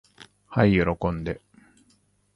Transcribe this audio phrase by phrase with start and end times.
[0.47, 1.41] はい喜んで。